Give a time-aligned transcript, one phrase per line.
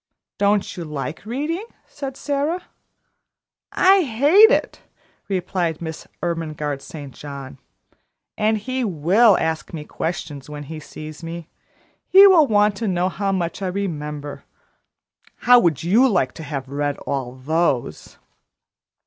[0.39, 2.63] "Don't you like reading?" said Sara.
[3.71, 4.81] "I hate it!"
[5.27, 7.13] replied Miss Ermengarde St.
[7.13, 7.59] John.
[8.35, 11.49] "And he will ask me questions when he sees me:
[12.07, 14.43] he will want to know how much I remember;
[15.35, 18.17] how would you like to have to read all those?"